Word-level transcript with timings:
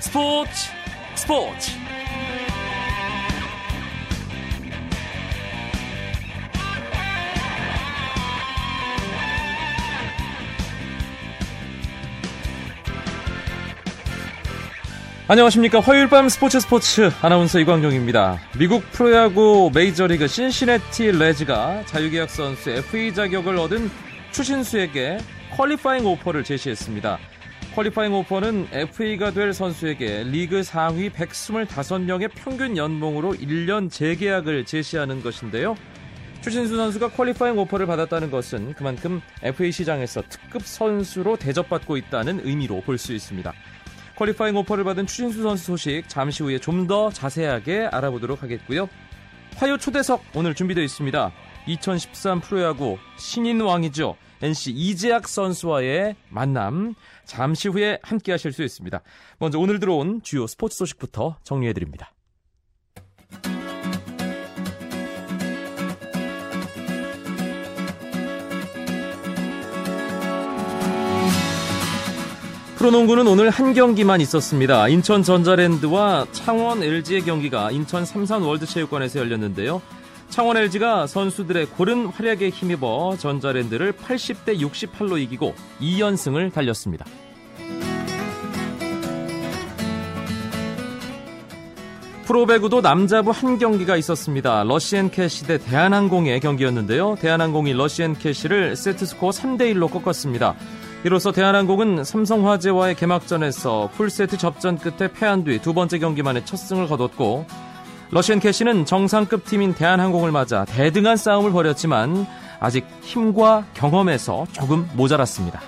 스포츠 0.00 0.50
스포츠 1.14 1.72
안녕하십니까 15.28 15.80
화요일 15.80 16.08
밤 16.08 16.28
스포츠 16.30 16.58
스포츠 16.58 17.10
아나운서 17.20 17.60
이광용입니다. 17.60 18.40
미국 18.58 18.82
프로야구 18.90 19.70
메이저리그 19.72 20.26
신시내티 20.26 21.12
레즈가 21.12 21.84
자유계약 21.84 22.30
선수 22.30 22.70
FA 22.70 23.14
자격을 23.14 23.56
얻은 23.58 23.90
추신수에게 24.32 25.18
qualifying 25.56 26.06
offer를 26.06 26.42
제시했습니다. 26.42 27.18
Qualifying 27.80 28.12
offer는 28.12 28.68
FA가 28.72 29.30
될 29.30 29.54
선수에게 29.54 30.24
리그 30.24 30.62
상위 30.62 31.08
125명의 31.08 32.30
평균 32.34 32.76
연봉으로 32.76 33.32
1년 33.32 33.90
재계약을 33.90 34.66
제시하는 34.66 35.22
것인데요. 35.22 35.74
추신수 36.42 36.76
선수가 36.76 37.12
qualifying 37.12 37.56
offer를 37.56 37.86
받았다는 37.86 38.30
것은 38.30 38.74
그만큼 38.74 39.22
FA 39.42 39.72
시장에서 39.72 40.22
특급 40.28 40.60
선수로 40.66 41.38
대접받고 41.38 41.96
있다는 41.96 42.42
의미로 42.44 42.82
볼 42.82 42.98
수 42.98 43.14
있습니다. 43.14 43.50
Qualifying 44.16 44.56
offer를 44.56 44.84
받은 44.84 45.06
추신수 45.06 45.42
선수 45.42 45.64
소식 45.64 46.02
잠시 46.06 46.42
후에 46.42 46.58
좀 46.58 46.86
더 46.86 47.08
자세하게 47.08 47.88
알아보도록 47.90 48.42
하겠고요. 48.42 48.90
화요 49.56 49.78
초대석 49.78 50.22
오늘 50.34 50.54
준비되어 50.54 50.84
있습니다. 50.84 51.32
2013 51.70 52.40
프로야구 52.40 52.98
신인왕이죠. 53.16 54.16
NC 54.42 54.72
이재학 54.72 55.28
선수와의 55.28 56.16
만남 56.30 56.94
잠시 57.24 57.68
후에 57.68 57.98
함께 58.02 58.32
하실 58.32 58.52
수 58.52 58.62
있습니다. 58.62 59.02
먼저 59.38 59.58
오늘 59.58 59.78
들어온 59.78 60.22
주요 60.22 60.46
스포츠 60.46 60.76
소식부터 60.78 61.36
정리해 61.42 61.72
드립니다. 61.72 62.12
프로농구는 72.76 73.26
오늘 73.26 73.50
한 73.50 73.74
경기만 73.74 74.22
있었습니다. 74.22 74.88
인천 74.88 75.22
전자랜드와 75.22 76.26
창원 76.32 76.82
LG의 76.82 77.24
경기가 77.24 77.70
인천 77.70 78.06
삼산 78.06 78.40
월드체육관에서 78.40 79.18
열렸는데요. 79.20 79.82
창원 80.30 80.56
LG가 80.56 81.08
선수들의 81.08 81.66
고른 81.66 82.06
활약에 82.06 82.50
힘입어 82.50 83.16
전자랜드를 83.18 83.92
80대 83.92 84.58
68로 84.60 85.20
이기고 85.20 85.54
2연승을 85.80 86.52
달렸습니다. 86.52 87.04
프로배구도 92.24 92.80
남자부 92.80 93.32
한 93.32 93.58
경기가 93.58 93.96
있었습니다. 93.96 94.62
러시앤캐시 94.62 95.48
대 95.48 95.58
대한항공의 95.58 96.38
경기였는데요. 96.38 97.16
대한항공이 97.16 97.72
러시앤캐시를 97.72 98.76
세트스코어 98.76 99.30
3대1로 99.30 99.90
꺾었습니다. 99.90 100.54
이로써 101.02 101.32
대한항공은 101.32 102.04
삼성화재와의 102.04 102.94
개막전에서 102.94 103.90
풀세트 103.94 104.38
접전 104.38 104.78
끝에 104.78 105.10
패한 105.12 105.42
뒤 105.42 105.58
두 105.58 105.74
번째 105.74 105.98
경기만에 105.98 106.44
첫 106.44 106.56
승을 106.56 106.86
거뒀고 106.86 107.46
러시앤캐시는 108.12 108.86
정상급 108.86 109.44
팀인 109.44 109.74
대한항공을 109.74 110.32
맞아 110.32 110.64
대등한 110.64 111.16
싸움을 111.16 111.52
벌였지만 111.52 112.26
아직 112.58 112.86
힘과 113.02 113.66
경험에서 113.74 114.46
조금 114.52 114.88
모자랐습니다. 114.94 115.60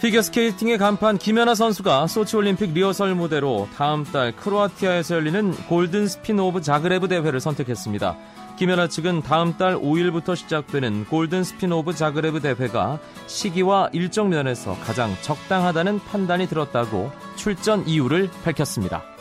피겨스케이팅의 0.00 0.78
간판 0.78 1.18
김연아 1.18 1.54
선수가 1.56 2.06
소치올림픽 2.06 2.72
리허설 2.72 3.14
무대로 3.14 3.68
다음 3.76 4.04
달 4.04 4.34
크로아티아에서 4.34 5.16
열리는 5.16 5.52
골든 5.68 6.06
스핀 6.06 6.38
오브 6.38 6.62
자그레브 6.62 7.08
대회를 7.08 7.40
선택했습니다. 7.40 8.16
김연아 8.58 8.88
측은 8.88 9.22
다음 9.22 9.56
달 9.56 9.76
5일부터 9.76 10.34
시작되는 10.34 11.04
골든 11.04 11.44
스핀 11.44 11.70
오브 11.70 11.94
자그레브 11.94 12.40
대회가 12.40 12.98
시기와 13.28 13.88
일정 13.92 14.30
면에서 14.30 14.76
가장 14.80 15.14
적당하다는 15.22 16.00
판단이 16.00 16.48
들었다고 16.48 17.12
출전 17.36 17.86
이유를 17.86 18.28
밝혔습니다. 18.42 19.17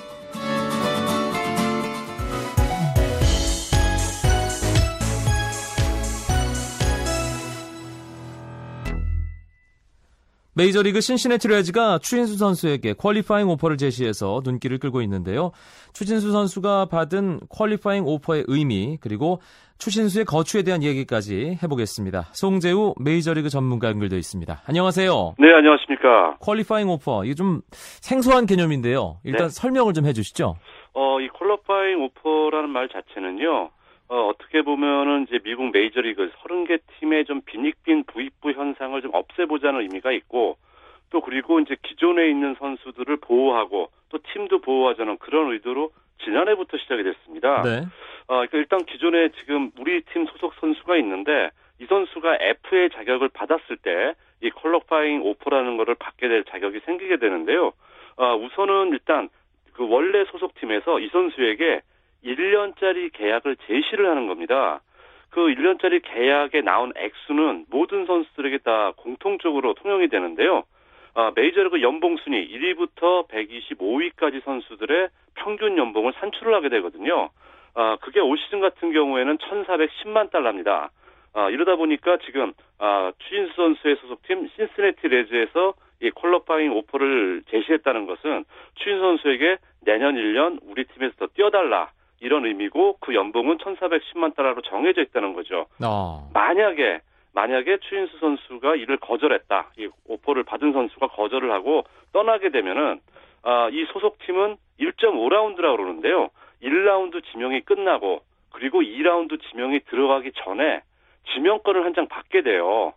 메이저리그 10.57 11.01
신시내티 11.01 11.49
레즈가 11.49 11.99
추신수 11.99 12.35
선수에게 12.37 12.93
퀄리파잉 12.93 13.47
오퍼를 13.49 13.77
제시해서 13.77 14.41
눈길을 14.43 14.79
끌고 14.79 15.03
있는데요. 15.03 15.51
추신수 15.93 16.31
선수가 16.31 16.85
받은 16.85 17.41
퀄리파잉 17.47 18.05
오퍼의 18.07 18.45
의미 18.47 18.97
그리고 18.99 19.39
추신수의 19.77 20.25
거취에 20.25 20.63
대한 20.63 20.81
얘기까지 20.81 21.59
해보겠습니다. 21.61 22.29
송재우 22.33 22.95
메이저리그 22.99 23.49
전문가 23.49 23.89
연결되어 23.89 24.17
있습니다. 24.17 24.63
안녕하세요. 24.65 25.35
네, 25.37 25.53
안녕하십니까. 25.53 26.37
퀄리파잉 26.39 26.89
오퍼 26.89 27.25
이게 27.25 27.35
좀 27.35 27.61
생소한 27.71 28.47
개념인데요. 28.47 29.19
일단 29.25 29.49
네. 29.49 29.53
설명을 29.53 29.93
좀 29.93 30.07
해주시죠. 30.07 30.55
어, 30.95 31.19
이 31.19 31.27
퀄리파잉 31.27 32.03
오퍼라는 32.03 32.71
말 32.71 32.89
자체는요. 32.89 33.69
어, 34.09 34.27
어떻게 34.27 34.61
보면은 34.61 35.23
이제 35.27 35.39
미국 35.43 35.71
메이저리그 35.71 36.31
30개 36.31 36.79
팀의 36.99 37.25
좀 37.25 37.41
빈익빈 37.41 38.05
부익부 38.05 38.51
현상을 38.51 39.01
좀 39.01 39.11
없애보자는 39.13 39.81
의미가 39.81 40.11
있고 40.13 40.57
또 41.09 41.21
그리고 41.21 41.59
이제 41.59 41.75
기존에 41.83 42.29
있는 42.29 42.55
선수들을 42.59 43.17
보호하고 43.17 43.89
또 44.09 44.19
팀도 44.33 44.61
보호하자는 44.61 45.17
그런 45.17 45.51
의도로 45.51 45.91
지난해부터 46.23 46.77
시작이 46.77 47.03
됐습니다. 47.03 47.61
네. 47.63 47.85
어, 48.27 48.35
그러니까 48.35 48.57
일단 48.57 48.85
기존에 48.85 49.29
지금 49.39 49.71
우리 49.79 50.01
팀 50.13 50.25
소속 50.25 50.53
선수가 50.55 50.97
있는데 50.97 51.49
이 51.79 51.85
선수가 51.85 52.37
FA 52.41 52.89
자격을 52.89 53.29
받았을 53.29 53.77
때 53.77 54.13
이 54.41 54.49
컬러파잉 54.51 55.21
오퍼라는 55.23 55.77
거를 55.77 55.95
받게 55.95 56.27
될 56.27 56.43
자격이 56.43 56.81
생기게 56.85 57.17
되는데요. 57.17 57.73
어, 58.17 58.35
우선은 58.35 58.89
일단 58.89 59.29
그 59.73 59.87
원래 59.87 60.25
소속팀에서 60.25 60.99
이 60.99 61.09
선수에게 61.09 61.81
1년짜리 62.23 63.11
계약을 63.13 63.57
제시를 63.67 64.09
하는 64.09 64.27
겁니다. 64.27 64.81
그 65.29 65.41
1년짜리 65.41 66.01
계약에 66.03 66.61
나온 66.61 66.93
액수는 66.95 67.65
모든 67.69 68.05
선수들에게 68.05 68.59
다 68.59 68.93
공통적으로 68.97 69.73
통용이 69.75 70.07
되는데요. 70.07 70.63
아, 71.13 71.31
메이저리그 71.35 71.81
연봉 71.81 72.17
순위 72.17 72.47
1위부터 72.47 73.27
125위까지 73.27 74.43
선수들의 74.43 75.09
평균 75.35 75.77
연봉을 75.77 76.13
산출을 76.19 76.53
하게 76.53 76.69
되거든요. 76.69 77.29
아, 77.73 77.97
그게 78.01 78.19
올 78.19 78.37
시즌 78.37 78.59
같은 78.59 78.91
경우에는 78.91 79.37
1,410만 79.37 80.31
달러입니다. 80.31 80.89
아, 81.33 81.49
이러다 81.49 81.75
보니까 81.75 82.17
지금 82.25 82.53
아, 82.79 83.11
추진수 83.17 83.53
선수의 83.55 83.95
소속팀 83.97 84.49
신스네티 84.55 85.07
레즈에서 85.07 85.73
이 86.01 86.11
퀄러파잉 86.11 86.71
오퍼를 86.71 87.43
제시했다는 87.49 88.05
것은 88.05 88.45
추진 88.75 88.99
선수에게 88.99 89.57
내년 89.85 90.15
1년 90.15 90.59
우리 90.63 90.85
팀에서 90.85 91.15
더 91.17 91.27
뛰어달라 91.27 91.89
이런 92.19 92.45
의미고 92.45 92.97
그 92.99 93.13
연봉은 93.13 93.57
1,410만 93.57 94.35
달러로 94.35 94.61
정해져 94.61 95.01
있다는 95.01 95.33
거죠. 95.33 95.67
어. 95.83 96.29
만약에 96.33 96.99
만약에 97.33 97.77
추인수 97.77 98.17
선수가 98.19 98.75
이를 98.77 98.97
거절했다. 98.97 99.71
이 99.77 99.87
오퍼를 100.07 100.43
받은 100.43 100.73
선수가 100.73 101.07
거절을 101.07 101.51
하고 101.51 101.83
떠나게 102.13 102.49
되면은 102.49 102.99
아, 103.43 103.69
이 103.71 103.85
소속팀은 103.93 104.57
1.5라운드라고 104.79 105.77
그러는데요. 105.77 106.29
1라운드 106.63 107.23
지명이 107.31 107.61
끝나고 107.61 108.21
그리고 108.51 108.81
2라운드 108.81 109.39
지명이 109.49 109.81
들어가기 109.81 110.31
전에 110.43 110.81
지명권을 111.33 111.85
한 111.85 111.93
장 111.93 112.07
받게 112.07 112.41
돼요. 112.41 112.93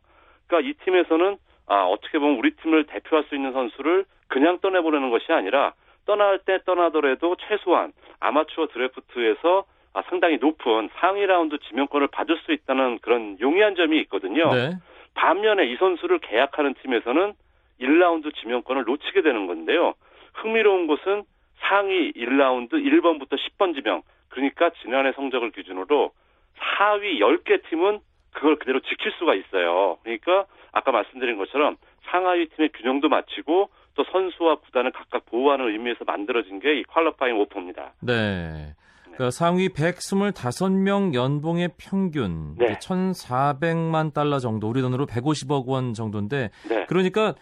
그러니까 0.47 0.69
이 0.69 0.73
팀에서는 0.85 1.37
아, 1.67 1.85
어떻게 1.85 2.19
보면 2.19 2.39
우리 2.39 2.53
팀을 2.57 2.85
대표할 2.87 3.25
수 3.29 3.35
있는 3.35 3.53
선수를 3.53 4.05
그냥 4.29 4.59
떠내보내는 4.61 5.11
것이 5.11 5.31
아니라 5.33 5.75
떠날 6.11 6.41
때 6.41 6.59
떠나더라도 6.67 7.37
최소한 7.37 7.93
아마추어 8.19 8.67
드래프트에서 8.67 9.65
아, 9.93 10.03
상당히 10.09 10.39
높은 10.39 10.91
상위 10.95 11.25
라운드 11.25 11.57
지명권을 11.69 12.09
받을 12.09 12.37
수 12.39 12.53
있다는 12.53 12.99
그런 12.99 13.39
용이한 13.41 13.77
점이 13.77 13.97
있거든요. 14.03 14.53
네. 14.53 14.73
반면에 15.15 15.67
이 15.67 15.77
선수를 15.77 16.19
계약하는 16.19 16.75
팀에서는 16.83 17.33
1라운드 17.81 18.35
지명권을 18.35 18.85
놓치게 18.85 19.23
되는 19.23 19.47
건데요. 19.47 19.95
흥미로운 20.35 20.89
것은 20.89 21.23
상위 21.61 22.13
1라운드 22.13 22.73
1번부터 22.73 23.39
10번 23.39 23.75
지명, 23.75 24.03
그러니까 24.31 24.71
지난해 24.83 25.13
성적을 25.13 25.53
기준으로 25.53 26.11
4위 26.59 27.21
10개 27.21 27.69
팀은 27.69 28.01
그걸 28.33 28.57
그대로 28.57 28.81
지킬 28.81 29.13
수가 29.13 29.35
있어요. 29.35 29.99
그러니까 30.03 30.47
아까 30.73 30.91
말씀드린 30.91 31.37
것처럼 31.39 31.77
상하위 32.07 32.49
팀의 32.49 32.71
균형도 32.73 33.09
맞추고 33.09 33.71
또 33.95 34.05
선수와 34.11 34.57
구단을 34.61 34.93
각각 34.93 35.25
보호하는 35.27 35.69
의미에서 35.69 36.05
만들어진 36.07 36.61
게 36.61 36.69
이 36.79 36.83
퀄러파잉 36.85 37.39
오퍼입니다. 37.41 37.95
네. 38.01 38.75
그러니까 39.05 39.31
상위 39.31 39.69
125명 39.69 41.15
연봉의 41.15 41.71
평균 41.77 42.55
네. 42.57 42.67
1,400만 42.79 44.15
달러 44.15 44.39
정도, 44.39 44.69
우리 44.69 44.81
돈으로 44.81 45.07
150억 45.07 45.67
원 45.67 45.93
정도인데 45.93 46.51
네. 46.69 46.87
그러니까 46.87 47.35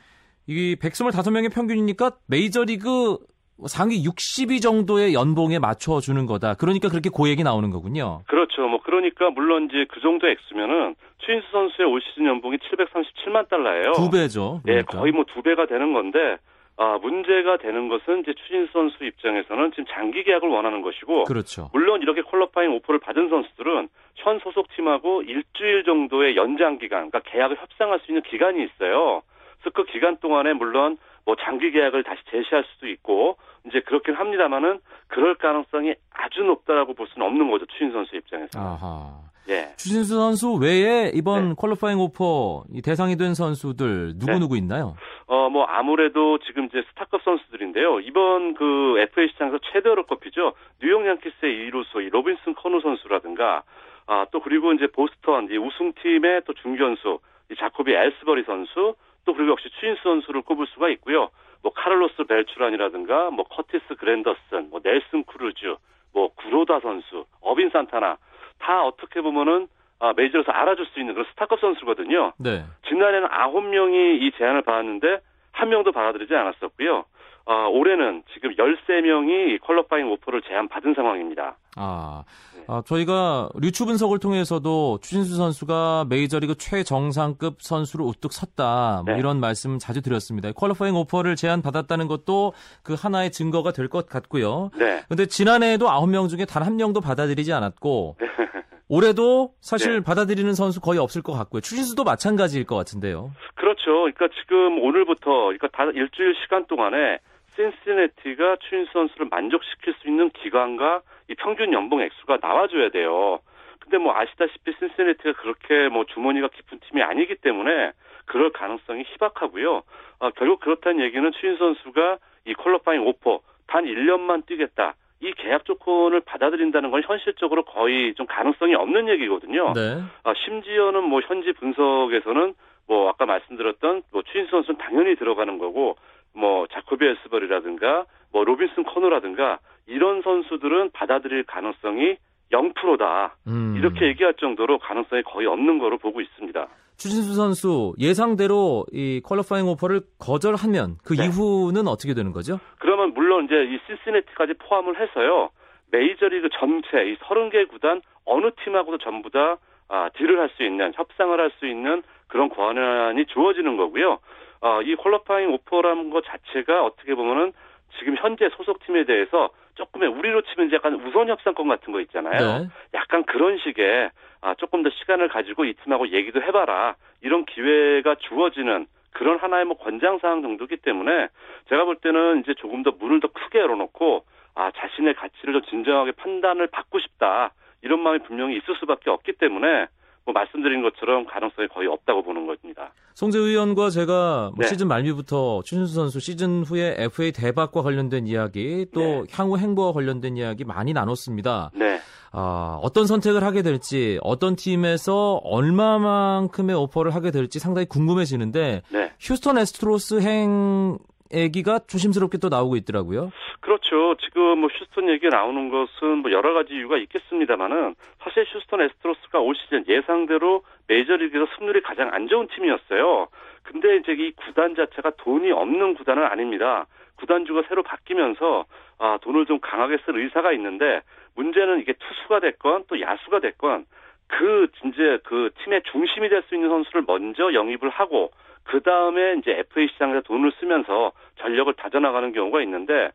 이 0.47 0.77
125명의 0.77 1.53
평균이니까 1.53 2.17
메이저리그 2.27 3.19
상위 3.67 4.05
60위 4.05 4.63
정도의 4.63 5.15
연봉에 5.15 5.59
맞춰 5.59 6.01
주는 6.01 6.27
거다. 6.27 6.55
그러니까 6.55 6.89
그렇게 6.89 7.11
고액이 7.11 7.43
나오는 7.43 7.71
거군요. 7.71 8.21
그렇죠. 8.29 8.69
뭐 8.69 8.81
그러니까 8.83 9.31
물론 9.31 9.65
이제 9.69 9.87
그 9.91 10.01
정도 10.01 10.29
액수면은 10.29 10.95
추인수 11.19 11.47
선수의 11.51 11.89
올 11.89 12.01
시즌 12.01 12.27
연봉이 12.27 12.57
737만 12.59 13.49
달러예요. 13.49 13.93
두 13.93 14.11
배죠. 14.11 14.61
예, 14.67 14.83
그러니까. 14.83 14.99
거의 15.01 15.13
뭐 15.13 15.25
두 15.25 15.43
배가 15.43 15.67
되는 15.67 15.93
건데 15.93 16.37
아, 16.81 16.97
문제가 17.03 17.57
되는 17.57 17.89
것은 17.89 18.21
이제 18.21 18.33
추진수 18.35 18.73
선수 18.73 19.05
입장에서는 19.05 19.73
지금 19.73 19.85
장기 19.91 20.23
계약을 20.23 20.49
원하는 20.49 20.81
것이고 20.81 21.25
그렇죠. 21.25 21.71
물론 21.73 22.01
이렇게 22.03 22.23
퀄러파잉 22.23 22.73
오퍼를 22.77 23.01
받은 23.01 23.29
선수들은 23.29 23.89
현 24.15 24.39
소속 24.39 24.69
팀하고 24.77 25.23
일주일 25.23 25.83
정도의 25.85 26.37
연장 26.37 26.79
기간, 26.79 27.11
그러니까 27.11 27.21
계약을 27.31 27.57
협상할 27.61 27.99
수 28.01 28.13
있는 28.13 28.23
기간이 28.23 28.63
있어요. 28.65 29.23
그래서 29.61 29.71
그 29.75 29.85
기간 29.93 30.19
동안에 30.19 30.53
물론 30.53 30.99
뭐 31.29 31.37
장기 31.37 31.71
계약을 31.71 32.05
다시 32.05 32.23
제시할 32.31 32.65
수도 32.73 32.89
있고 32.89 33.37
이제 33.67 33.81
그렇긴 33.81 34.15
합니다만은 34.15 34.81
그럴 35.09 35.35
가능성이 35.35 35.93
아주 36.11 36.41
높다라고 36.41 36.95
볼 36.95 37.07
수는 37.09 37.27
없는 37.27 37.51
거죠 37.51 37.67
추신수 37.67 37.93
선수 37.93 38.17
입장에서. 38.17 38.59
아하. 38.59 39.13
예. 39.51 39.75
추신수 39.77 40.17
선수 40.17 40.55
외에 40.55 41.11
이번 41.13 41.51
네. 41.51 41.55
Qualifying 41.55 42.01
offer 42.01 42.65
이 42.73 42.81
대상이 42.81 43.17
된 43.17 43.35
선수들 43.35 44.19
누구 44.19 44.33
네. 44.33 44.39
누구 44.39 44.57
있나요? 44.57 44.97
어, 45.27 45.51
뭐, 45.51 45.65
아무래도 45.65 46.39
지금 46.39 46.65
이제 46.65 46.83
스타급 46.89 47.21
선수들인데요. 47.23 48.01
이번 48.01 48.55
그 48.55 48.99
FA 48.99 49.29
시장에서 49.29 49.59
최대어로 49.71 50.07
꼽히죠. 50.07 50.55
뉴욕 50.83 51.07
양키스의 51.07 51.71
2루수, 51.71 52.07
이 52.07 52.09
로빈슨 52.09 52.55
카누 52.55 52.81
선수라든가, 52.81 53.65
아, 54.07 54.25
또 54.33 54.41
그리고 54.41 54.73
이제 54.73 54.87
보스턴, 54.87 55.49
이 55.51 55.59
우승팀의 55.59 56.43
또 56.47 56.55
중견수, 56.55 57.19
이 57.51 57.57
자코비 57.57 57.93
엘스버리 57.93 58.45
선수, 58.45 58.95
또 59.29 59.35
그리고 59.35 59.53
역시 59.53 59.69
추신수 59.79 60.03
선수를 60.03 60.41
꼽을 60.41 60.67
수가 60.69 60.89
있고요. 60.89 61.29
뭐, 61.63 61.71
카를로스 61.75 62.25
벨트란이라든가, 62.25 63.31
뭐, 63.31 63.45
커티스 63.45 63.97
그랜더슨, 63.99 64.71
뭐, 64.71 64.81
넬슨 64.83 65.25
크루즈, 65.25 65.77
뭐, 66.15 66.31
구로다 66.35 66.81
선수, 66.81 67.27
어빈 67.43 67.69
산타나, 67.69 68.17
다 68.59 68.85
어떻게 68.85 69.21
보면은, 69.21 69.69
아, 69.99 70.15
메이저에서 70.17 70.51
알아줄 70.51 70.87
수 70.87 70.99
있는 70.99 71.13
그런 71.13 71.27
스타급 71.31 71.61
선수거든요. 71.61 72.33
네. 72.39 72.65
지난해는 72.89 73.29
아홉 73.31 73.65
명이 73.65 74.17
이 74.17 74.31
제안을 74.39 74.63
받았는데 74.63 75.19
한 75.53 75.69
명도 75.69 75.93
받아들이지 75.93 76.35
않았었고요. 76.35 77.05
아, 77.51 77.67
올해는 77.67 78.23
지금 78.35 78.55
13명이 78.55 79.59
qualifying 79.63 80.11
offer를 80.13 80.43
제안받은 80.43 80.93
상황입니다. 80.95 81.57
아, 81.77 82.23
네. 82.55 82.65
아, 82.69 82.83
저희가 82.85 83.49
류추 83.55 83.87
분석을 83.87 84.19
통해서도 84.19 84.99
추신수 85.01 85.35
선수가 85.37 86.05
메이저리그 86.11 86.57
최정상급 86.57 87.63
선수로 87.63 88.05
우뚝 88.05 88.35
섰다. 88.35 89.03
뭐 89.07 89.15
네. 89.15 89.19
이런 89.19 89.41
말씀 89.41 89.79
자주 89.79 90.03
드렸습니다. 90.03 90.53
퀄리파잉 90.53 90.95
오퍼를 90.97 91.37
제안 91.37 91.63
받았다는 91.63 92.07
것도 92.09 92.53
그 92.83 92.95
하나의 92.95 93.31
증거가 93.33 93.73
될 93.73 93.89
것 93.89 94.07
같고요. 94.07 94.69
네. 94.77 95.01
근데 95.09 95.25
지난해에도 95.25 95.89
아홉 95.89 96.11
명 96.11 96.29
중에 96.29 96.45
단 96.45 96.63
한 96.63 96.77
명도 96.77 97.01
받아들이지 97.01 97.51
않았고 97.55 98.17
올해도 98.91 99.53
사실 99.63 99.95
네. 99.95 100.01
받아들이는 100.03 100.53
선수 100.53 100.81
거의 100.83 100.99
없을 100.99 101.23
것 101.23 101.33
같고요. 101.33 101.63
추신수도 101.63 102.05
마찬가지일 102.05 102.67
것 102.67 102.77
같은데요. 102.77 103.31
그렇죠. 103.55 103.85
그러니까 104.13 104.29
지금 104.41 104.79
오늘부터 104.83 105.25
그러니까 105.45 105.69
다 105.69 105.85
일주일 105.95 106.35
시간 106.43 106.67
동안에 106.67 107.19
신시내티가 107.59 108.57
추인수 108.61 108.93
선수를 108.93 109.27
만족시킬 109.29 109.95
수 109.95 110.09
있는 110.09 110.31
기간과 110.31 111.03
이 111.29 111.35
평균 111.35 111.73
연봉 111.73 112.01
액수가 112.01 112.39
나와줘야 112.41 112.91
돼요. 112.91 113.41
근데 113.81 113.99
뭐 113.99 114.15
아시다시피 114.15 114.73
신시내티가 114.79 115.33
그렇게 115.33 115.89
뭐 115.89 116.05
주머니가 116.05 116.49
깊은 116.49 116.79
팀이 116.89 117.03
아니기 117.03 117.35
때문에 117.37 117.93
그럴 118.27 118.51
가능성이 118.51 119.03
희박하고요. 119.03 119.83
아, 120.21 120.31
결국 120.37 120.61
그렇다는 120.61 121.01
얘기는 121.05 121.31
추인수 121.33 121.59
선수가 121.59 122.19
이 122.47 122.55
퀄러파잉 122.55 123.07
오퍼 123.07 123.41
단 123.67 123.85
1년만 123.85 124.47
뛰겠다. 124.47 124.95
이 125.21 125.33
계약 125.33 125.65
조건을 125.65 126.21
받아들인다는 126.21 126.93
건 126.93 127.03
현실적으로 127.05 127.65
거의 127.65 128.15
좀 128.15 128.27
가능성이 128.27 128.75
없는 128.77 129.09
얘기거든요. 129.09 129.73
네. 129.73 130.01
아, 130.23 130.33
심지어는 130.45 131.03
뭐 131.03 131.21
현지 131.23 131.53
분석에서는 131.53 132.55
뭐 132.87 133.09
아까 133.09 133.27
말씀드렸던 133.27 134.03
뭐 134.13 134.23
추신수 134.23 134.51
선수는 134.51 134.79
당연히 134.79 135.17
들어가는 135.17 135.59
거고 135.59 135.97
뭐 136.39 136.67
자코비 136.73 137.05
엘스버리라든가 137.05 138.05
뭐 138.33 138.45
로빈슨 138.45 138.85
카누라든가 138.85 139.59
이런 139.87 140.23
선수들은 140.23 140.91
받아들일 140.93 141.45
가능성이 141.45 142.17
0%다. 142.53 143.37
음. 143.47 143.75
이렇게 143.77 144.07
얘기할 144.07 144.35
정도로 144.35 144.79
가능성이 144.79 145.23
거의 145.23 145.47
없는 145.47 145.79
거로 145.79 145.99
보고 145.99 146.21
있습니다. 146.21 146.67
추신수 146.97 147.35
선수 147.35 147.95
예상대로 147.99 148.85
이 148.93 149.21
qualifying 149.25 149.67
offer를 149.69 150.01
거절하면 150.19 150.97
그 151.05 151.15
네. 151.15 151.27
이후는 151.27 151.87
어떻게 151.87 152.15
되는 152.15 152.33
거죠? 152.33 152.59
그러면 152.79 153.13
물론 153.15 153.45
이제 153.45 153.55
이 153.55 153.79
신시내티까지 153.87 154.55
포함을 154.55 154.99
해서요. 155.01 155.51
메이저리그 155.93 156.49
전체 156.59 157.09
이 157.11 157.17
30개 157.19 157.69
구단 157.69 158.01
어느 158.25 158.51
팀하고도 158.65 158.99
전부 158.99 159.31
다 159.31 159.57
아, 159.89 160.11
딜을 160.17 160.39
할 160.39 160.51
수 160.57 160.63
있는 160.65 160.93
협상을 160.95 161.39
할 161.39 161.51
수 161.59 161.67
있는 161.67 162.03
그런 162.27 162.49
권한이 162.51 163.25
주어지는 163.27 163.77
거고요. 163.77 164.19
아, 164.61 164.81
이 164.83 164.95
퀄러파잉 164.97 165.53
오퍼라는 165.55 166.11
것 166.11 166.25
자체가 166.25 166.85
어떻게 166.85 167.15
보면은 167.15 167.53
지금 167.99 168.17
현재 168.17 168.49
소속팀에 168.51 169.05
대해서 169.05 169.51
조금의 169.75 170.09
우리로 170.09 170.43
치면 170.43 170.73
약간 170.73 170.95
우선 171.07 171.29
협상권 171.29 171.69
같은 171.69 171.93
거 171.93 172.01
있잖아요. 172.01 172.59
네. 172.59 172.69
약간 172.95 173.25
그런 173.25 173.59
식의 173.59 174.11
아, 174.41 174.55
조금 174.55 174.83
더 174.83 174.91
시간을 174.91 175.29
가지고 175.29 175.65
이 175.65 175.75
팀하고 175.75 176.09
얘기도 176.09 176.43
해봐라 176.43 176.97
이런 177.23 177.45
기회가 177.45 178.17
주어지는 178.17 178.87
그런 179.13 179.39
하나의 179.39 179.65
뭐 179.65 179.77
권장 179.77 180.19
사항 180.19 180.43
정도기 180.43 180.77
때문에 180.79 181.29
제가 181.69 181.85
볼 181.85 181.97
때는 181.97 182.41
이제 182.41 182.55
조금 182.55 182.83
더 182.83 182.93
문을 182.99 183.21
더 183.21 183.29
크게 183.29 183.59
열어놓고 183.59 184.25
아 184.55 184.71
자신의 184.77 185.15
가치를 185.15 185.55
좀 185.55 185.63
진정하게 185.63 186.13
판단을 186.13 186.67
받고 186.69 186.99
싶다 187.01 187.53
이런 187.83 188.01
마음이 188.01 188.21
분명히 188.21 188.57
있을 188.57 188.77
수밖에 188.77 189.11
없기 189.11 189.35
때문에 189.35 189.87
뭐 190.29 190.35
말씀드린 190.35 190.83
것처럼 190.83 191.25
가능성이 191.25 191.69
거의 191.69 191.89
없다고 191.89 192.23
보는 192.23 192.47
겁니다. 192.47 192.93
송재 193.15 193.39
의원과 193.39 193.89
제가 193.89 194.51
뭐 194.55 194.63
네. 194.63 194.67
시즌 194.67 194.87
말미부터 194.87 195.63
추신수 195.65 195.95
선수 195.95 196.21
시즌 196.21 196.65
후에 196.65 196.97
FA 196.99 197.33
대박과 197.33 197.81
관련된 197.81 198.27
이야기 198.27 198.85
또 198.93 199.01
네. 199.01 199.23
향후 199.33 199.57
행보와 199.57 199.95
관련된 199.95 200.37
이야기 200.37 200.65
많이 200.65 200.93
나눴습니다. 200.93 201.71
네, 201.73 201.99
아, 202.31 202.79
어떤 202.83 203.07
선택을 203.07 203.43
하게 203.43 203.63
될지 203.63 204.19
어떤 204.21 204.55
팀에서 204.55 205.41
얼마만큼의 205.45 206.77
오퍼를 206.77 207.15
하게 207.15 207.31
될지 207.31 207.59
상당히 207.59 207.87
궁금해지는데 207.87 208.83
네. 208.91 209.13
휴스턴 209.19 209.57
에스트로스 209.57 210.21
행 210.21 210.99
얘기가 211.33 211.81
조심스럽게 211.87 212.39
또 212.39 212.49
나오고 212.49 212.77
있더라고요. 212.77 213.31
그렇죠. 213.61 214.15
지금 214.17 214.59
뭐 214.61 214.71
휴스턴 214.73 215.09
얘기 215.11 215.29
나오는 215.29 215.69
것은 215.69 216.19
뭐 216.19 216.31
여러 216.31 216.55
가지 216.55 216.75
이유가 216.75 216.97
있겠습니다만은 216.97 217.95
사실 218.23 218.45
휴스턴 218.49 218.81
에스트로스가 218.81 219.41
올 219.41 219.55
시즌 219.57 219.85
예상대로 219.89 220.63
메이저리그에서 220.87 221.47
승률이 221.59 221.83
가장 221.83 222.13
안 222.13 222.29
좋은 222.29 222.49
팀이었어요. 222.55 223.29
근데 223.63 223.97
이제 223.97 224.13
이 224.13 224.33
구단 224.33 224.75
자체가 224.75 225.13
돈이 225.19 225.51
없는 225.51 225.95
구단은 225.95 226.25
아닙니다. 226.25 226.87
구단주가 227.17 227.65
새로 227.69 227.83
바뀌면서 227.83 228.65
아, 228.99 229.19
돈을 229.23 229.47
좀 229.47 229.59
강하게 229.61 229.99
쓸 230.07 230.17
의사가 230.19 230.53
있는데 230.53 231.03
문제는 231.35 231.81
이게 231.81 231.93
투수가 231.93 232.41
됐건 232.41 232.85
또 232.89 233.01
야수가 233.01 233.41
됐건 233.41 233.85
그 234.29 234.69
이제 234.85 235.19
그 235.25 235.51
팀의 235.63 235.83
중심이 235.91 236.29
될 236.29 236.43
수 236.49 236.55
있는 236.55 236.69
선수를 236.69 237.05
먼저 237.07 237.53
영입을 237.53 237.89
하고 237.91 238.31
그 238.69 238.83
다음에 238.83 239.35
이제 239.39 239.53
FA 239.53 239.89
시장에서 239.89 240.21
돈을 240.23 240.53
쓰면서 240.61 241.13
전력을 241.41 241.73
다져나가는 241.75 242.33
경우가 242.33 242.61
있는데 242.63 243.11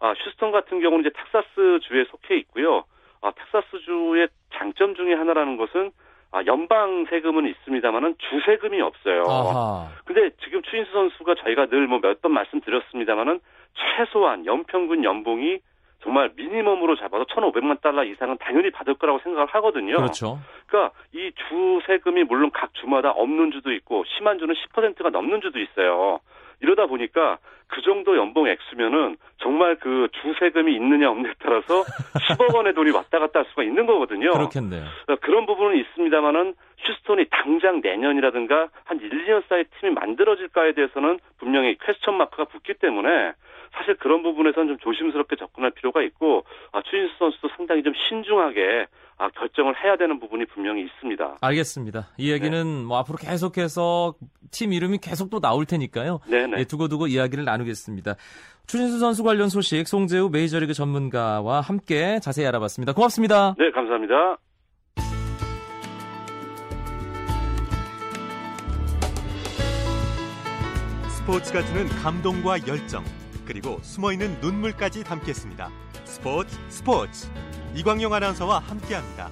아, 0.00 0.12
휴스턴 0.12 0.52
같은 0.52 0.80
경우는 0.80 1.00
이제 1.06 1.10
텍사스 1.16 1.80
주에 1.82 2.04
속해 2.10 2.36
있고요. 2.36 2.84
아, 3.22 3.32
텍사스 3.32 3.78
주의 3.84 4.28
장점 4.54 4.94
중에 4.94 5.14
하나라는 5.14 5.56
것은 5.56 5.90
아, 6.30 6.42
연방 6.46 7.06
세금은 7.08 7.46
있습니다만은 7.48 8.16
주세금이 8.18 8.80
없어요. 8.82 9.22
아하. 9.26 9.88
근데 10.04 10.30
지금 10.44 10.60
추인수 10.62 10.92
선수가 10.92 11.36
저희가 11.36 11.66
늘 11.66 11.86
뭐 11.88 12.00
몇 12.00 12.20
번 12.20 12.32
말씀드렸습니다만은 12.32 13.40
최소한 13.96 14.44
연평균 14.44 15.04
연봉이 15.04 15.58
정말 16.02 16.30
미니멈으로 16.36 16.96
잡아도 16.96 17.24
1,500만 17.24 17.80
달러 17.80 18.04
이상은 18.04 18.36
당연히 18.38 18.70
받을 18.70 18.94
거라고 18.94 19.18
생각을 19.20 19.46
하거든요. 19.48 19.96
그렇죠. 19.96 20.38
그러니까 20.66 20.94
이 21.12 21.32
주 21.48 21.80
세금이 21.86 22.24
물론 22.24 22.50
각 22.52 22.72
주마다 22.74 23.10
없는 23.10 23.50
주도 23.52 23.72
있고 23.72 24.04
심한 24.16 24.38
주는 24.38 24.54
10%가 24.54 25.10
넘는 25.10 25.40
주도 25.40 25.58
있어요. 25.58 26.20
이러다 26.60 26.86
보니까 26.86 27.38
그 27.68 27.82
정도 27.82 28.16
연봉 28.16 28.48
액수면은 28.48 29.16
정말 29.38 29.76
그 29.76 30.08
주 30.22 30.34
세금이 30.40 30.72
있느냐 30.74 31.10
없느냐에 31.10 31.34
따라서 31.38 31.82
10억 32.30 32.54
원의 32.54 32.74
돈이 32.74 32.90
왔다 32.92 33.18
갔다 33.18 33.40
할 33.40 33.46
수가 33.46 33.62
있는 33.62 33.86
거거든요. 33.86 34.30
그렇겠네요. 34.32 34.84
어, 35.08 35.16
그런 35.20 35.46
부분은 35.46 35.76
있습니다만은 35.78 36.54
휴스턴이 36.78 37.26
당장 37.30 37.80
내년이라든가 37.82 38.68
한 38.84 39.00
1, 39.00 39.10
2년 39.26 39.42
사이 39.48 39.64
팀이 39.80 39.92
만들어질까에 39.94 40.72
대해서는 40.72 41.18
분명히 41.38 41.76
퀘스천 41.84 42.16
마크가 42.16 42.44
붙기 42.44 42.74
때문에 42.74 43.32
사실 43.72 43.96
그런 43.96 44.22
부분에서는 44.22 44.68
좀 44.68 44.78
조심스럽게 44.78 45.36
접근할 45.36 45.70
필요가 45.70 46.02
있고 46.02 46.44
아, 46.72 46.82
추신수 46.82 47.14
선수도 47.18 47.48
상당히 47.56 47.82
좀 47.82 47.92
신중하게 47.94 48.86
아, 49.18 49.28
결정을 49.30 49.74
해야 49.82 49.96
되는 49.96 50.20
부분이 50.20 50.46
분명히 50.46 50.82
있습니다. 50.82 51.38
알겠습니다. 51.40 52.08
이 52.18 52.30
얘기는 52.30 52.64
네. 52.64 52.84
뭐 52.84 52.98
앞으로 52.98 53.18
계속해서 53.18 54.14
팀 54.52 54.72
이름이 54.72 54.98
계속 54.98 55.28
또 55.30 55.40
나올 55.40 55.66
테니까요. 55.66 56.20
네네. 56.30 56.58
예, 56.58 56.64
두고두고 56.64 57.08
이야기를 57.08 57.44
나누겠습니다. 57.44 58.14
추신수 58.66 58.98
선수 58.98 59.24
관련 59.24 59.48
소식 59.48 59.88
송재우 59.88 60.28
메이저리그 60.30 60.72
전문가와 60.72 61.60
함께 61.60 62.20
자세히 62.20 62.46
알아봤습니다. 62.46 62.92
고맙습니다. 62.92 63.54
네, 63.58 63.70
감사합니다. 63.70 64.36
스포츠가 71.28 71.62
주는 71.62 71.86
감동과 71.88 72.66
열정 72.66 73.04
그리고 73.48 73.78
숨어있는 73.80 74.40
눈물까지 74.42 75.02
담겠습니다. 75.04 75.70
스포츠 76.04 76.54
스포츠 76.68 77.28
이광용 77.74 78.12
아나운서와 78.12 78.58
함께합니다. 78.58 79.30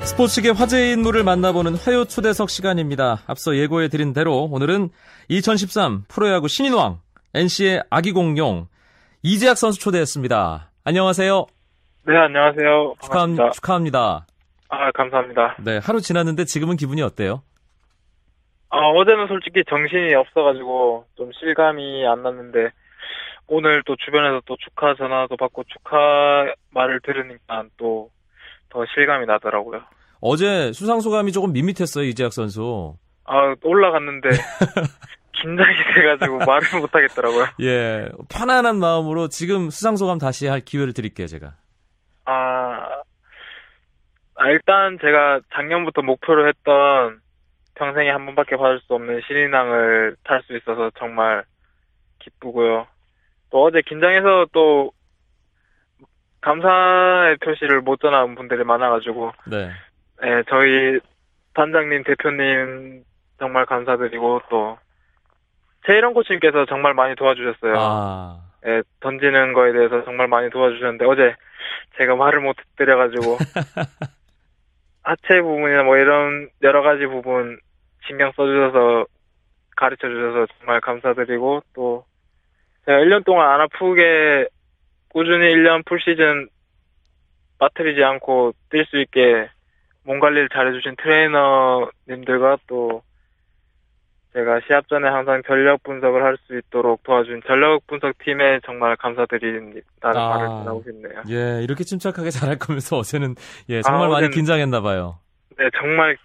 스포츠계 0.00 0.50
화제의 0.50 0.94
인물을 0.94 1.22
만나보는 1.22 1.76
화요 1.76 2.04
초대석 2.06 2.50
시간입니다. 2.50 3.22
앞서 3.28 3.56
예고해드린 3.56 4.12
대로 4.12 4.48
오늘은 4.50 4.90
2013 5.28 6.06
프로야구 6.08 6.48
신인왕 6.48 6.98
NC의 7.34 7.84
아기 7.88 8.10
공룡 8.10 8.66
이재학 9.22 9.56
선수 9.56 9.78
초대했습니다. 9.78 10.72
안녕하세요. 10.82 11.46
네, 12.04 12.16
안녕하세요. 12.16 12.94
축하, 13.00 13.50
축하합니다. 13.52 14.26
아, 14.70 14.90
감사합니다. 14.90 15.54
네, 15.60 15.78
하루 15.78 16.00
지났는데 16.00 16.46
지금은 16.46 16.76
기분이 16.76 17.00
어때요? 17.00 17.42
아, 18.74 18.78
어제는 18.78 19.28
솔직히 19.28 19.62
정신이 19.68 20.14
없어가지고 20.14 21.06
좀 21.16 21.30
실감이 21.32 22.06
안 22.06 22.22
났는데 22.22 22.70
오늘 23.46 23.82
또 23.84 23.96
주변에서 23.96 24.40
또 24.46 24.56
축하 24.56 24.94
전화도 24.94 25.36
받고 25.36 25.64
축하 25.64 26.52
말을 26.70 27.00
들으니까 27.00 27.64
또 27.76 28.10
더 28.72 28.84
실감이 28.94 29.26
나더라고요. 29.26 29.82
어제 30.20 30.72
수상 30.72 31.00
소감이 31.00 31.30
조금 31.32 31.52
밋밋했어요 31.52 32.04
이재학 32.04 32.32
선수. 32.32 32.96
아 33.24 33.54
올라갔는데 33.62 34.30
긴장이 35.32 35.76
돼가지고 35.94 36.38
말을 36.38 36.80
못 36.80 36.94
하겠더라고요. 36.94 37.46
예, 37.60 38.08
편안한 38.30 38.78
마음으로 38.78 39.28
지금 39.28 39.70
수상 39.70 39.96
소감 39.96 40.18
다시 40.18 40.46
할 40.46 40.60
기회를 40.60 40.94
드릴게요 40.94 41.26
제가. 41.26 41.54
아, 42.24 43.02
아 44.36 44.48
일단 44.48 44.98
제가 45.00 45.40
작년부터 45.54 46.02
목표로 46.02 46.48
했던 46.48 47.20
평생에 47.74 48.10
한 48.10 48.26
번밖에 48.26 48.56
받을 48.56 48.80
수 48.80 48.94
없는 48.94 49.22
신인왕을 49.26 50.16
탈 50.24 50.42
수 50.42 50.56
있어서 50.56 50.90
정말 50.98 51.44
기쁘고요. 52.18 52.86
또 53.50 53.64
어제 53.64 53.82
긴장해서 53.82 54.46
또 54.52 54.92
감사의 56.40 57.36
표시를 57.38 57.80
못 57.80 58.00
전한 58.00 58.34
분들이 58.34 58.64
많아가지고 58.64 59.32
네. 59.46 59.70
네, 60.22 60.42
저희 60.48 60.98
단장님 61.54 62.04
대표님 62.04 63.04
정말 63.38 63.66
감사드리고 63.66 64.42
또 64.50 64.78
최일원 65.86 66.14
코치님께서 66.14 66.66
정말 66.66 66.94
많이 66.94 67.14
도와주셨어요. 67.16 67.74
아. 67.76 68.40
네, 68.64 68.82
던지는 69.00 69.52
거에 69.52 69.72
대해서 69.72 70.04
정말 70.04 70.28
많이 70.28 70.48
도와주셨는데 70.50 71.04
어제 71.04 71.34
제가 71.98 72.14
말을 72.14 72.40
못 72.40 72.56
드려가지고 72.76 73.38
하체 75.02 75.40
부분이나 75.40 75.82
뭐 75.82 75.96
이런 75.96 76.48
여러 76.62 76.82
가지 76.82 77.06
부분 77.06 77.58
신경 78.06 78.32
써주셔서 78.32 79.06
가르쳐 79.76 80.08
주셔서 80.08 80.46
정말 80.58 80.80
감사드리고 80.80 81.62
또 81.74 82.04
제가 82.86 82.98
1년 82.98 83.24
동안 83.24 83.50
안 83.50 83.60
아프게 83.60 84.46
꾸준히 85.08 85.46
1년 85.54 85.84
풀시즌 85.84 86.48
빠뜨리지 87.58 88.02
않고 88.02 88.52
뛸 88.70 88.84
수 88.86 89.00
있게 89.00 89.48
몸 90.04 90.18
관리를 90.18 90.48
잘해주신 90.48 90.96
트레이너님들과 90.96 92.58
또 92.66 93.02
제가 94.34 94.60
시합 94.66 94.88
전에 94.88 95.08
항상 95.08 95.42
전력 95.46 95.82
분석을 95.82 96.22
할 96.24 96.36
수 96.46 96.56
있도록 96.58 97.02
도와준 97.02 97.42
전력 97.46 97.86
분석 97.86 98.16
팀에 98.24 98.60
정말 98.64 98.96
감사드린다는 98.96 99.82
아, 100.02 100.28
말을 100.28 100.46
전하고 100.48 100.82
싶네요. 100.86 101.22
예, 101.28 101.62
이렇게 101.62 101.84
침착하게 101.84 102.30
잘할 102.32 102.58
거면서 102.58 102.96
어제는 102.98 103.34
예 103.68 103.82
정말 103.82 104.06
아, 104.08 104.12
많이 104.12 104.30
긴장했나 104.30 104.80
봐요. 104.80 105.18
네, 105.58 105.68
정말 105.78 106.16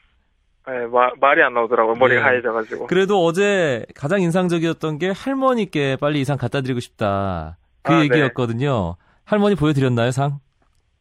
네, 0.67 0.85
마, 0.87 1.09
말이 1.19 1.41
안 1.43 1.53
나오더라고요. 1.53 1.95
머리가 1.95 2.21
네. 2.21 2.27
하얘져가지고. 2.27 2.87
그래도 2.87 3.23
어제 3.25 3.85
가장 3.95 4.21
인상적이었던 4.21 4.97
게 4.99 5.11
할머니께 5.11 5.97
빨리 5.99 6.19
이상 6.21 6.37
갖다 6.37 6.61
드리고 6.61 6.79
싶다. 6.79 7.57
그 7.83 7.93
아, 7.93 7.97
네. 7.97 8.03
얘기였거든요. 8.03 8.95
네. 8.97 9.05
할머니 9.25 9.55
보여드렸나요, 9.55 10.11
상? 10.11 10.39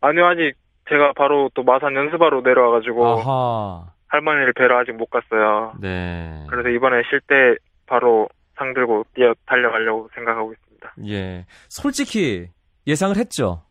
아니요, 0.00 0.26
아직 0.26 0.54
제가 0.88 1.12
바로 1.16 1.50
또 1.54 1.62
마산 1.64 1.94
연습하러 1.96 2.42
내려와가지고. 2.42 3.06
아하. 3.06 3.86
할머니를 4.08 4.52
뵈러 4.52 4.78
아직 4.78 4.92
못 4.92 5.06
갔어요. 5.06 5.75
네. 5.80 6.44
그래서 6.48 6.68
이번에 6.68 7.02
쉴 7.10 7.20
때 7.20 7.56
바로 7.86 8.28
상 8.56 8.72
들고 8.72 9.04
뛰어 9.14 9.34
달려가려고 9.46 10.08
생각하고 10.14 10.52
있습니다. 10.52 10.94
예. 11.08 11.46
솔직히 11.68 12.48
예상을 12.86 13.16
했죠? 13.16 13.62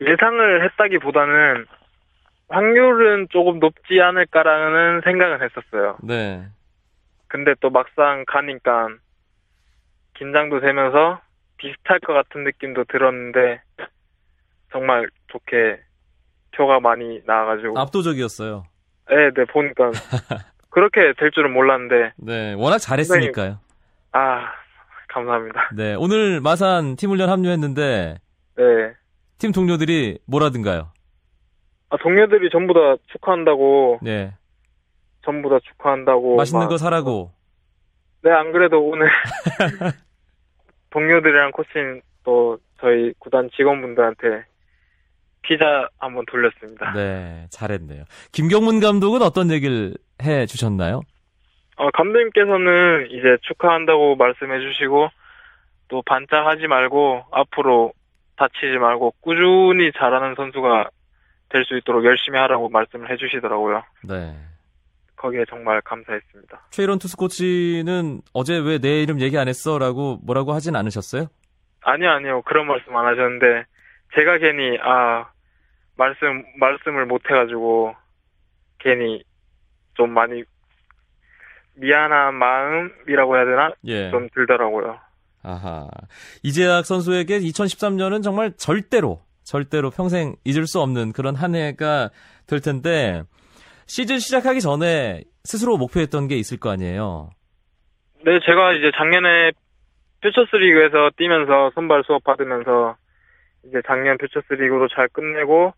예상을 0.00 0.64
했다기보다는 0.64 1.66
확률은 2.48 3.28
조금 3.30 3.58
높지 3.58 4.00
않을까라는 4.00 5.00
생각은 5.02 5.42
했었어요. 5.42 5.98
네. 6.02 6.46
근데 7.28 7.54
또 7.60 7.70
막상 7.70 8.24
가니까 8.26 8.88
긴장도 10.14 10.60
되면서 10.60 11.20
비슷할 11.56 11.98
것 12.00 12.12
같은 12.12 12.44
느낌도 12.44 12.84
들었는데 12.84 13.60
정말 14.70 15.08
좋게 15.28 15.80
표가 16.52 16.80
많이 16.80 17.20
나와가지고 17.26 17.78
압도적이었어요. 17.78 18.64
네, 19.08 19.30
네 19.34 19.44
보니까 19.44 19.90
그렇게 20.70 21.12
될 21.18 21.30
줄은 21.30 21.52
몰랐는데. 21.52 22.12
네, 22.16 22.54
워낙 22.54 22.78
잘했으니까요. 22.78 23.58
아, 24.12 24.52
감사합니다. 25.08 25.70
네, 25.74 25.94
오늘 25.94 26.40
마산 26.40 26.96
팀 26.96 27.10
훈련 27.10 27.28
합류했는데 27.30 28.18
네. 28.56 28.64
팀 29.38 29.52
동료들이 29.52 30.18
뭐라든가요? 30.26 30.90
아, 31.90 31.96
동료들이 31.98 32.50
전부 32.50 32.74
다 32.74 32.96
축하한다고. 33.12 34.00
네. 34.02 34.32
전부 35.24 35.48
다 35.48 35.58
축하한다고. 35.62 36.36
맛있는 36.36 36.64
막, 36.64 36.68
거 36.68 36.76
사라고. 36.76 37.32
네, 38.22 38.30
안 38.30 38.52
그래도 38.52 38.80
오늘 38.80 39.08
동료들이랑 40.90 41.52
코칭 41.52 42.00
또 42.24 42.58
저희 42.80 43.12
구단 43.18 43.50
직원분들한테 43.56 44.44
피자 45.46 45.88
한번 45.98 46.24
돌렸습니다. 46.26 46.92
네, 46.94 47.46
잘했네요. 47.50 48.04
김경문 48.32 48.80
감독은 48.80 49.22
어떤 49.22 49.50
얘기를 49.50 49.94
해 50.22 50.46
주셨나요? 50.46 51.02
어, 51.76 51.90
감독님께서는 51.90 53.08
이제 53.10 53.36
축하한다고 53.42 54.16
말씀해 54.16 54.60
주시고 54.60 55.08
또 55.88 56.02
반짝하지 56.02 56.66
말고 56.66 57.24
앞으로 57.30 57.92
다치지 58.36 58.78
말고 58.78 59.14
꾸준히 59.20 59.92
잘하는 59.96 60.34
선수가 60.36 60.88
될 61.50 61.64
수 61.64 61.76
있도록 61.76 62.04
열심히 62.04 62.38
하라고 62.38 62.68
말씀을 62.68 63.10
해 63.10 63.16
주시더라고요. 63.16 63.84
네. 64.08 64.34
거기에 65.16 65.44
정말 65.48 65.80
감사했습니다. 65.82 66.66
최일원 66.70 66.98
투수 66.98 67.16
코치는 67.16 68.22
어제 68.32 68.58
왜 68.58 68.78
내 68.78 69.02
이름 69.02 69.20
얘기 69.20 69.38
안 69.38 69.46
했어? 69.46 69.78
라고 69.78 70.18
뭐라고 70.24 70.52
하진 70.52 70.74
않으셨어요? 70.74 71.26
아니요, 71.82 72.10
아니요. 72.10 72.42
그런 72.42 72.66
말씀 72.66 72.94
안 72.96 73.06
하셨는데, 73.06 73.64
제가 74.16 74.38
괜히, 74.38 74.76
아, 74.82 75.26
말씀, 75.96 76.44
말씀을 76.58 77.06
못 77.06 77.22
해가지고, 77.30 77.94
괜히 78.78 79.22
좀 79.94 80.10
많이 80.10 80.42
미안한 81.76 82.34
마음이라고 82.34 83.36
해야 83.36 83.44
되나? 83.44 83.72
예. 83.84 84.10
좀 84.10 84.28
들더라고요. 84.34 84.98
아하. 85.42 85.88
이재학 86.42 86.86
선수에게 86.86 87.38
2013년은 87.40 88.22
정말 88.22 88.52
절대로, 88.56 89.20
절대로 89.44 89.90
평생 89.90 90.36
잊을 90.44 90.66
수 90.66 90.80
없는 90.80 91.12
그런 91.12 91.34
한 91.34 91.54
해가 91.54 92.10
될 92.46 92.60
텐데, 92.60 93.22
시즌 93.86 94.18
시작하기 94.18 94.60
전에 94.60 95.22
스스로 95.44 95.76
목표했던 95.76 96.28
게 96.28 96.36
있을 96.36 96.58
거 96.58 96.70
아니에요? 96.70 97.30
네, 98.24 98.40
제가 98.46 98.72
이제 98.72 98.90
작년에 98.96 99.52
퓨처스 100.22 100.56
리그에서 100.56 101.10
뛰면서 101.16 101.72
선발 101.74 102.04
수업 102.06 102.24
받으면서 102.24 102.96
이제 103.66 103.82
작년 103.86 104.16
퓨처스 104.16 104.54
리그로 104.54 104.88
잘 104.88 105.08
끝내고 105.08 105.74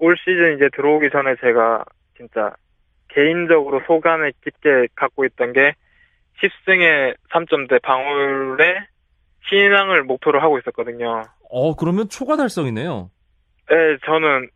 올 0.00 0.16
시즌 0.18 0.56
이제 0.56 0.68
들어오기 0.74 1.10
전에 1.10 1.36
제가 1.40 1.84
진짜 2.16 2.52
개인적으로 3.08 3.80
소감을 3.86 4.32
깊게 4.44 4.88
갖고 4.94 5.24
있던 5.26 5.52
게 5.52 5.74
10승에 6.42 7.14
3점대 7.32 7.82
방울에 7.82 8.86
신인왕을 9.48 10.04
목표로 10.04 10.40
하고 10.40 10.58
있었거든요. 10.58 11.22
어, 11.50 11.74
그러면 11.76 12.08
초과 12.08 12.36
달성이네요. 12.36 13.10
네, 13.68 13.76
저는 14.06 14.48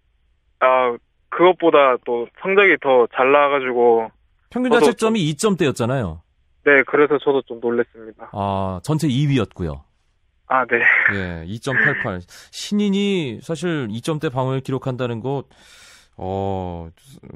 아 0.60 0.96
그것보다 1.30 1.96
또 2.06 2.26
성적이 2.40 2.76
더 2.80 3.06
잘 3.14 3.30
나와가지고 3.32 4.10
평균 4.50 4.72
자책점이 4.72 5.20
2점대였잖아요. 5.32 6.20
네, 6.64 6.82
그래서 6.86 7.18
저도 7.18 7.42
좀 7.42 7.60
놀랬습니다. 7.60 8.30
아, 8.32 8.80
전체 8.82 9.06
2위였고요. 9.08 9.82
아, 10.46 10.64
네. 10.66 10.76
예, 11.14 11.44
2.88. 11.46 12.20
신인이 12.52 13.40
사실 13.42 13.88
2점대 13.88 14.32
방어를 14.32 14.60
기록한다는 14.60 15.20
거, 15.20 15.44
어, 16.16 16.88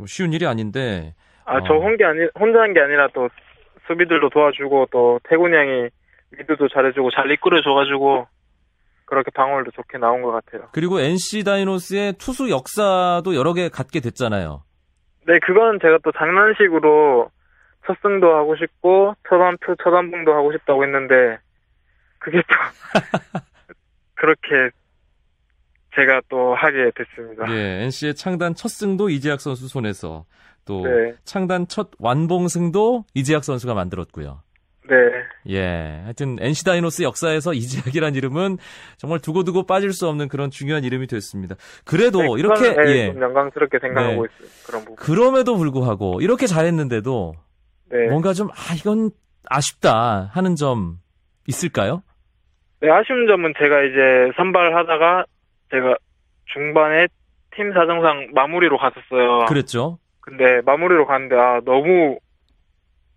쉬운 0.06 0.32
일이 0.32 0.46
아닌데, 0.46 1.14
아, 1.44 1.60
저 1.66 1.74
어. 1.74 1.78
혼자 1.80 2.08
아니, 2.08 2.20
혼자 2.38 2.60
한 2.60 2.74
게 2.74 2.80
아니라 2.80 3.08
또 3.14 3.28
수비들도 3.86 4.28
도와주고 4.28 4.88
또 4.92 5.18
태군이 5.28 5.56
형이 5.56 5.88
리드도 6.32 6.68
잘해주고 6.68 7.10
잘 7.10 7.30
이끌어줘가지고 7.30 8.26
그렇게 9.06 9.30
방어율도 9.34 9.70
좋게 9.70 9.96
나온 9.96 10.20
것 10.20 10.30
같아요. 10.32 10.68
그리고 10.72 11.00
NC 11.00 11.44
다이노스의 11.44 12.12
투수 12.18 12.50
역사도 12.50 13.34
여러 13.34 13.54
개 13.54 13.70
갖게 13.70 14.00
됐잖아요. 14.00 14.62
네, 15.26 15.38
그건 15.38 15.78
제가 15.80 15.98
또 16.04 16.12
장난식으로 16.12 17.30
첫 17.86 17.96
승도 18.02 18.36
하고 18.36 18.54
싶고 18.56 19.14
첫안표 19.30 19.76
첫안봉도 19.82 20.34
하고 20.34 20.52
싶다고 20.52 20.84
했는데 20.84 21.38
그게 22.30 22.42
또 22.48 22.54
그렇게 24.14 24.70
제가 25.96 26.20
또 26.28 26.54
하게 26.54 26.90
됐습니다. 26.94 27.50
예, 27.52 27.82
NC의 27.84 28.14
창단 28.14 28.54
첫 28.54 28.68
승도 28.68 29.08
이재학 29.08 29.40
선수 29.40 29.68
손에서, 29.68 30.26
또, 30.64 30.82
네, 30.86 31.14
창단 31.24 31.66
첫 31.66 31.90
완봉승도 31.98 33.04
이재학 33.14 33.42
선수가 33.44 33.74
만들었고요. 33.74 34.42
네, 34.88 34.96
예. 35.50 36.00
하여튼 36.04 36.36
NC 36.40 36.64
다이노스 36.64 37.02
역사에서 37.02 37.52
이재학이란 37.52 38.14
이름은 38.14 38.56
정말 38.96 39.18
두고두고 39.18 39.64
빠질 39.66 39.92
수 39.92 40.08
없는 40.08 40.28
그런 40.28 40.50
중요한 40.50 40.82
이름이 40.84 41.06
됐습니다. 41.08 41.56
그래도 41.84 42.20
네, 42.20 42.28
이렇게 42.38 42.74
네, 42.74 42.86
예. 42.86 43.12
좀 43.12 43.20
영광스럽게 43.20 43.78
생각하고 43.80 44.26
네. 44.26 44.32
있어요. 44.34 44.48
그런 44.66 44.80
부분. 44.84 44.96
그럼에도 44.96 45.56
불구하고 45.56 46.20
이렇게 46.22 46.46
잘했는데도 46.46 47.34
네. 47.90 48.06
뭔가 48.08 48.32
좀 48.32 48.48
아 48.48 48.74
이건 48.78 49.10
아쉽다 49.50 50.30
하는 50.32 50.54
점 50.56 50.98
있을까요? 51.46 52.02
네, 52.80 52.90
아쉬운 52.90 53.26
점은 53.26 53.54
제가 53.58 53.82
이제 53.82 54.32
선발하다가 54.36 55.24
제가 55.70 55.96
중반에 56.46 57.06
팀 57.54 57.72
사정상 57.72 58.28
마무리로 58.34 58.78
갔었어요. 58.78 59.46
그랬죠. 59.46 59.98
근데 60.20 60.60
마무리로 60.64 61.06
갔는데 61.06 61.34
아 61.36 61.60
너무 61.64 62.18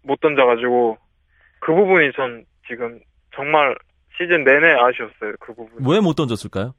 못 0.03 0.19
던져가지고 0.19 0.97
그 1.59 1.73
부분이 1.75 2.11
전 2.13 2.43
지금 2.67 2.99
정말 3.35 3.75
시즌 4.17 4.43
내내 4.43 4.71
아쉬웠어요. 4.73 5.33
그 5.39 5.53
부분. 5.53 5.85
왜 5.87 5.99
못 5.99 6.15
던졌을까요? 6.15 6.73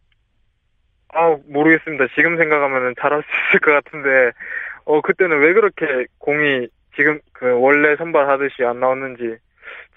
아 1.14 1.36
모르겠습니다. 1.48 2.06
지금 2.16 2.36
생각하면은 2.36 2.94
잘할 3.00 3.22
수 3.22 3.28
있을 3.48 3.60
것 3.60 3.72
같은데 3.84 4.32
어 4.86 5.00
그때는 5.02 5.38
왜 5.40 5.52
그렇게 5.52 6.06
공이 6.18 6.66
지금 6.96 7.20
그 7.32 7.46
원래 7.60 7.94
선발하듯이 7.96 8.64
안 8.64 8.80
나왔는지 8.80 9.36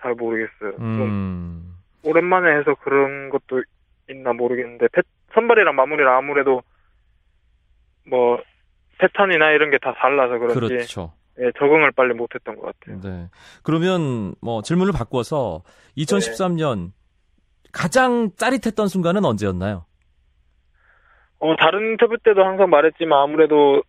잘 0.02 0.14
모르겠어요. 0.14 0.72
좀 0.78 1.02
음. 1.02 1.65
오랜만에 2.06 2.58
해서 2.60 2.76
그런 2.76 3.30
것도 3.30 3.64
있나 4.10 4.34
모르겠는데 4.34 4.88
패- 4.94 5.02
선발이랑 5.34 5.76
마무리랑 5.76 6.16
아무래도 6.16 6.62
뭐 8.08 8.40
패턴이나 9.00 9.52
이런 9.52 9.72
게 9.72 9.78
다 9.80 9.94
달라서 9.94 10.38
그런지 10.38 10.60
그렇죠. 10.60 11.14
예, 11.40 11.52
적응을 11.60 11.92
빨리 11.92 12.14
못했던 12.14 12.56
것 12.56 12.68
같아요. 12.80 13.02
네. 13.02 13.28
그러면 13.64 14.36
뭐 14.42 14.62
질문을 14.62 14.94
바꿔서 14.94 15.64
2013년 15.98 16.92
가장 17.74 18.30
짜릿했던 18.38 18.88
순간은 18.88 19.26
언제였나요? 19.26 19.86
어 21.40 21.56
다른 21.58 21.92
인터뷰 21.92 22.16
때도 22.24 22.46
항상 22.46 22.70
말했지만 22.70 23.20
아무래도 23.20 23.82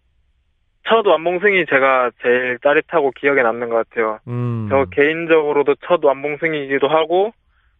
첫 0.89 1.07
완봉승이 1.07 1.67
제가 1.67 2.11
제일 2.23 2.59
짜릿하고 2.63 3.13
기억에 3.13 3.43
남는 3.43 3.69
것 3.69 3.77
같아요. 3.89 4.19
음. 4.27 4.67
저 4.69 4.87
개인적으로도 4.91 5.77
첫 5.87 6.05
완봉승이기도 6.05 6.89
하고 6.89 7.33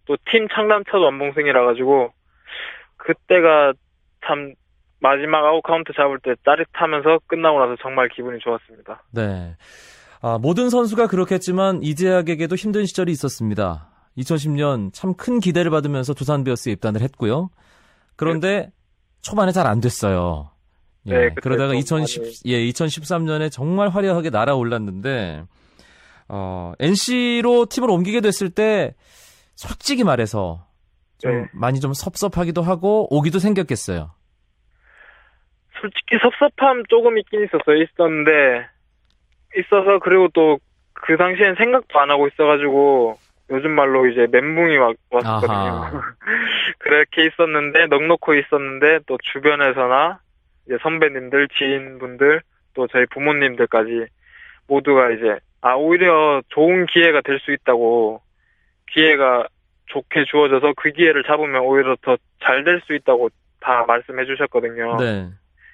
또 0.07 0.17
팀 0.31 0.47
창단 0.55 0.85
첫 0.91 0.99
완봉승이라 0.99 1.65
가지고 1.67 2.13
그때가 2.97 3.73
참 4.27 4.55
마지막 5.01 5.45
아웃 5.45 5.61
카운트 5.63 5.93
잡을 5.95 6.19
때 6.21 6.35
짜릿하면서 6.45 7.21
끝나고 7.27 7.59
나서 7.61 7.77
정말 7.83 8.09
기분이 8.09 8.39
좋았습니다. 8.41 9.03
네. 9.13 9.55
아, 10.23 10.39
모든 10.41 10.71
선수가 10.71 11.07
그렇겠지만 11.09 11.81
이재학에게도 11.83 12.57
힘든 12.57 12.87
시절이 12.87 13.13
있었습니다. 13.13 13.91
2010년 14.19 14.93
참 14.95 15.15
큰 15.15 15.41
기대를 15.41 15.71
받으면서 15.71 16.15
두산 16.15 16.43
베어스에 16.45 16.73
입단을 16.73 17.03
했고요. 17.03 17.51
그런데 18.17 18.71
초반에 19.21 19.53
잘 19.53 19.67
안 19.67 19.81
됐어요. 19.81 20.51
예, 21.07 21.13
네, 21.13 21.29
그러다가 21.41 21.69
좀 21.73 21.77
2010, 21.79 22.23
많이- 22.23 22.33
예, 22.47 22.59
2013년에 22.73 23.53
정말 23.53 23.89
화려하게 23.91 24.31
날아올랐는데, 24.31 25.45
어, 26.29 26.73
NC로 26.81 27.67
팀을 27.67 27.91
옮기게 27.91 28.21
됐을 28.23 28.51
때, 28.51 28.95
솔직히 29.57 30.05
말해서, 30.05 30.65
좀 31.19 31.33
네. 31.33 31.49
많이 31.53 31.81
좀 31.81 31.93
섭섭하기도 31.93 32.63
하고, 32.63 33.09
오기도 33.15 33.39
생겼겠어요. 33.41 34.13
솔직히 35.81 36.17
섭섭함 36.23 36.85
조금 36.89 37.19
있긴 37.19 37.45
있었어요. 37.45 37.83
있었는데 37.83 38.69
있어서 39.59 39.99
그리고 39.99 40.29
또 40.29 40.59
그 41.03 41.17
당시엔 41.17 41.57
생각도 41.57 41.99
안 42.01 42.11
하고 42.11 42.27
있어가지고 42.27 43.19
요즘 43.51 43.73
말로 43.73 44.07
이제 44.07 44.27
멘붕이 44.31 44.77
와, 44.79 44.93
왔었거든요. 45.11 45.55
아하. 45.55 46.03
그렇게 46.79 47.27
있었는데 47.27 47.87
넉넉히 47.87 48.41
있었는데 48.41 49.01
또 49.07 49.19
주변에서나 49.23 50.19
이제 50.67 50.77
선배님들, 50.83 51.49
지인분들 51.57 52.41
또 52.75 52.87
저희 52.89 53.07
부모님들까지 53.07 54.07
모두가 54.67 55.11
이제 55.11 55.39
아 55.61 55.75
오히려 55.75 56.43
좋은 56.49 56.87
기회가 56.87 57.21
될 57.21 57.39
수 57.41 57.53
있다고 57.53 58.21
기회가 58.93 59.47
좋게 59.87 60.25
주어져서 60.25 60.75
그 60.77 60.91
기회를 60.91 61.23
잡으면 61.25 61.63
오히려 61.63 61.97
더 62.03 62.17
잘 62.41 62.65
될 62.65 62.81
수 62.87 62.95
있다고 62.95 63.31
다 63.61 63.85
말씀해 63.87 64.25
주셨거든요. 64.27 64.97
네. 64.99 65.31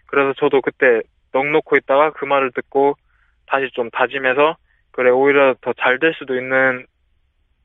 그래서 0.07 0.33
저도 0.39 0.61
그때 0.61 1.03
넉넉히 1.33 1.79
있다가 1.79 2.13
그 2.13 2.25
말을 2.25 2.53
듣고 2.53 2.97
다시 3.47 3.69
좀 3.73 3.91
다짐해서 3.91 4.57
그래 4.93 5.11
오히려 5.11 5.55
더 5.61 5.73
잘 5.75 5.99
될 5.99 6.15
수도 6.15 6.37
있는 6.37 6.87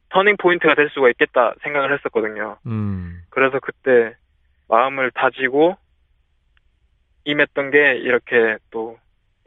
터닝 0.10 0.38
포인트가 0.38 0.74
될 0.76 0.90
수가 0.90 1.10
있겠다 1.10 1.54
생각을 1.64 1.94
했었거든요. 1.94 2.58
음. 2.66 3.22
그래서 3.30 3.60
그때 3.60 4.16
마음을 4.70 5.12
다지고 5.12 5.78
임했던 7.26 7.72
게 7.72 7.96
이렇게 7.98 8.58
또 8.72 8.98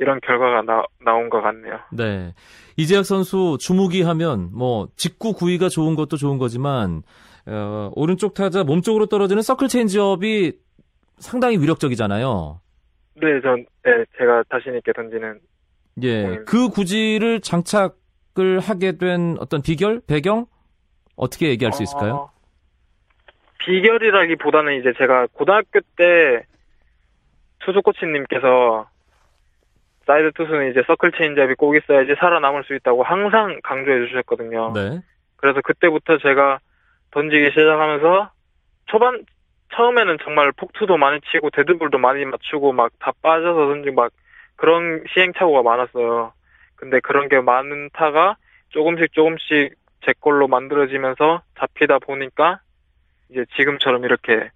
이런 0.00 0.18
결과가 0.20 0.62
나, 0.62 0.82
나온 1.04 1.28
것 1.28 1.42
같네요. 1.42 1.78
네. 1.92 2.34
이재학 2.76 3.04
선수 3.04 3.58
주무기 3.60 4.02
하면 4.02 4.48
뭐 4.52 4.88
직구 4.96 5.34
구위가 5.34 5.68
좋은 5.68 5.94
것도 5.94 6.16
좋은 6.16 6.38
거지만 6.38 7.02
어, 7.46 7.90
오른쪽 7.94 8.32
타자 8.32 8.64
몸쪽으로 8.64 9.06
떨어지는 9.06 9.42
서클 9.42 9.68
체인지업이 9.68 10.54
상당히 11.18 11.58
위력적이잖아요. 11.58 12.60
네, 13.16 13.40
전 13.42 13.66
네, 13.84 14.04
제가 14.16 14.42
자신 14.50 14.74
있게 14.76 14.92
던지는 14.94 15.38
예. 16.02 16.24
음. 16.24 16.44
그 16.46 16.70
구질을 16.70 17.42
장착을 17.42 18.58
하게 18.60 18.96
된 18.96 19.36
어떤 19.38 19.60
비결, 19.60 20.00
배경 20.06 20.46
어떻게 21.14 21.50
얘기할 21.50 21.74
수 21.74 21.82
있을까요? 21.82 22.14
어, 22.14 22.30
비결이라기보다는 23.58 24.80
이제 24.80 24.94
제가 24.96 25.26
고등학교 25.34 25.80
때 25.96 26.46
투수 27.58 27.82
코치님께서 27.82 28.88
사이드 30.10 30.32
투수는 30.32 30.72
이제 30.72 30.82
서클 30.88 31.12
체인지업이 31.12 31.54
꼭 31.54 31.76
있어야지 31.76 32.16
살아남을 32.18 32.64
수 32.64 32.74
있다고 32.74 33.04
항상 33.04 33.60
강조해 33.62 34.08
주셨거든요. 34.08 34.72
네. 34.74 35.00
그래서 35.36 35.60
그때부터 35.62 36.18
제가 36.18 36.58
던지기 37.12 37.50
시작하면서 37.50 38.30
초반 38.86 39.24
처음에는 39.72 40.18
정말 40.24 40.50
폭투도 40.50 40.96
많이 40.96 41.20
치고 41.30 41.50
데드볼도 41.50 41.98
많이 41.98 42.24
맞추고 42.24 42.72
막 42.72 42.90
다 42.98 43.12
빠져서 43.22 43.68
던지고 43.68 43.94
막 43.94 44.12
그런 44.56 45.04
시행착오가 45.14 45.62
많았어요. 45.62 46.32
근데 46.74 46.98
그런 46.98 47.28
게 47.28 47.40
많다가 47.40 48.36
조금씩 48.70 49.12
조금씩 49.12 49.74
제 50.04 50.12
걸로 50.20 50.48
만들어지면서 50.48 51.42
잡히다 51.56 52.00
보니까 52.00 52.58
이제 53.30 53.44
지금처럼 53.54 54.04
이렇게 54.04 54.50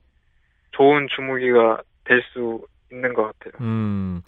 좋은 0.73 1.07
주무기가 1.15 1.81
될 2.03 2.23
수 2.33 2.67
있는 2.91 3.15
것 3.15 3.23
같아요. 3.39 3.53
음. 3.61 4.21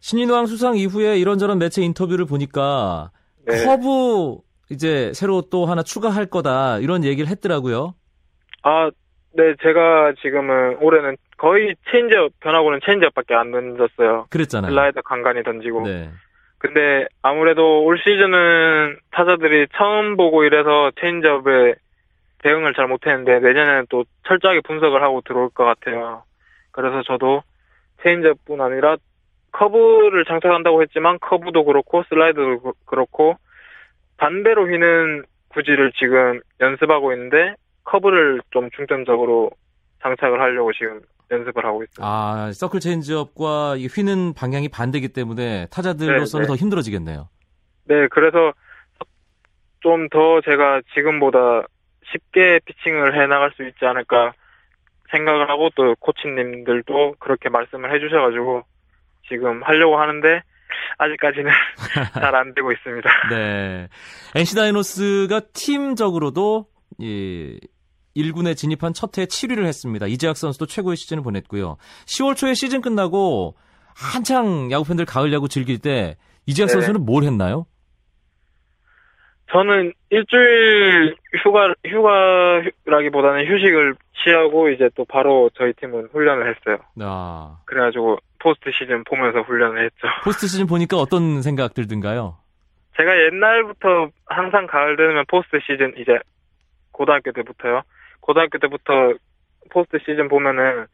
신인왕 0.00 0.46
수상 0.46 0.76
이후에 0.76 1.18
이런저런 1.18 1.58
매체 1.58 1.82
인터뷰를 1.82 2.24
보니까 2.24 3.10
네. 3.46 3.64
커브 3.64 4.40
이제 4.70 5.12
새로 5.14 5.42
또 5.50 5.66
하나 5.66 5.82
추가할 5.82 6.26
거다 6.26 6.78
이런 6.78 7.04
얘기를 7.04 7.28
했더라고요. 7.30 7.94
아, 8.62 8.90
네, 9.32 9.54
제가 9.62 10.14
지금은 10.20 10.78
올해는 10.80 11.16
거의 11.36 11.74
체인지업, 11.90 12.32
변화구는 12.40 12.80
체인지업밖에 12.84 13.34
안 13.34 13.52
던졌어요. 13.52 14.26
그랬잖아요. 14.30 14.70
슬라이더 14.70 15.02
간간히 15.02 15.42
던지고. 15.42 15.82
네. 15.82 16.10
근데 16.58 17.06
아무래도 17.22 17.84
올 17.84 17.98
시즌은 17.98 18.98
타자들이 19.12 19.68
처음 19.76 20.16
보고 20.16 20.42
이래서 20.42 20.90
체인지업에 21.00 21.76
대응을 22.42 22.74
잘 22.74 22.88
못했는데 22.88 23.38
내년에는 23.38 23.86
또 23.88 24.04
철저하게 24.26 24.60
분석을 24.62 25.02
하고 25.02 25.20
들어올 25.22 25.50
것 25.50 25.64
같아요. 25.64 26.24
그래서 26.72 27.02
저도 27.04 27.42
체인지업뿐 28.02 28.60
아니라 28.60 28.96
커브를 29.52 30.24
장착한다고 30.26 30.82
했지만 30.82 31.18
커브도 31.20 31.64
그렇고 31.64 32.02
슬라이더도 32.08 32.60
그- 32.60 32.72
그렇고 32.84 33.36
반대로 34.16 34.66
휘는 34.68 35.24
구질을 35.48 35.92
지금 35.98 36.40
연습하고 36.60 37.12
있는데 37.12 37.54
커브를 37.84 38.40
좀 38.50 38.70
중점적으로 38.70 39.50
장착을 40.02 40.40
하려고 40.40 40.72
지금 40.72 41.00
연습을 41.30 41.64
하고 41.64 41.82
있어요. 41.82 42.06
아, 42.06 42.50
서클 42.52 42.80
체인지업과 42.80 43.76
이 43.76 43.86
휘는 43.86 44.34
방향이 44.34 44.68
반대기 44.68 45.08
때문에 45.08 45.66
타자들로서는 45.70 46.42
네, 46.42 46.46
네. 46.46 46.48
더 46.48 46.56
힘들어지겠네요. 46.56 47.28
네, 47.84 48.06
그래서 48.10 48.52
좀 49.80 50.08
더 50.10 50.40
제가 50.42 50.80
지금보다 50.94 51.62
쉽게 52.10 52.60
피칭을 52.64 53.14
해 53.20 53.26
나갈 53.26 53.52
수 53.56 53.62
있지 53.66 53.84
않을까 53.84 54.32
생각을 55.10 55.48
하고 55.48 55.70
또 55.76 55.94
코치님들도 56.00 57.14
그렇게 57.18 57.48
말씀을 57.48 57.94
해주셔가지고 57.94 58.62
지금 59.28 59.62
하려고 59.62 59.98
하는데 59.98 60.42
아직까지는 60.98 61.50
잘 62.14 62.34
안 62.34 62.54
되고 62.54 62.72
있습니다. 62.72 63.08
네. 63.30 63.88
NC 64.34 64.54
다이노스가 64.56 65.40
팀적으로도 65.52 66.66
이 66.98 67.58
1군에 68.16 68.56
진입한 68.56 68.92
첫 68.94 69.16
해에 69.16 69.26
7위를 69.26 69.64
했습니다. 69.64 70.06
이재학 70.06 70.36
선수도 70.36 70.66
최고의 70.66 70.96
시즌을 70.96 71.22
보냈고요. 71.22 71.76
10월 72.06 72.36
초에 72.36 72.54
시즌 72.54 72.80
끝나고 72.80 73.54
한창 73.94 74.70
야구 74.72 74.84
팬들 74.84 75.04
가을 75.04 75.32
야구 75.32 75.48
즐길 75.48 75.78
때 75.78 76.16
이재학 76.46 76.68
네네. 76.68 76.80
선수는 76.80 77.04
뭘 77.06 77.24
했나요? 77.24 77.66
저는 79.50 79.92
일주일 80.10 81.16
휴가 81.42 81.72
휴가라기보다는 81.86 83.46
휴식을 83.46 83.94
취하고 84.22 84.68
이제 84.68 84.90
또 84.94 85.04
바로 85.06 85.48
저희 85.54 85.72
팀은 85.74 86.08
훈련을 86.12 86.54
했어요. 86.54 86.78
아, 87.00 87.56
그래가지고 87.64 88.18
포스트 88.38 88.70
시즌 88.72 89.04
보면서 89.04 89.40
훈련을 89.42 89.84
했죠. 89.84 90.06
포스트 90.24 90.46
시즌 90.46 90.66
보니까 90.66 90.96
어떤 90.96 91.42
생각들 91.42 91.86
든가요? 91.88 92.36
제가 92.96 93.16
옛날부터 93.26 94.10
항상 94.26 94.66
가을 94.66 94.96
되면 94.96 95.24
포스트 95.28 95.58
시즌 95.60 95.94
이제 95.96 96.18
고등학교 96.92 97.32
때부터요. 97.32 97.82
고등학교 98.20 98.58
때부터 98.58 99.14
포스트 99.70 99.98
시즌 100.00 100.28
보면은 100.28 100.86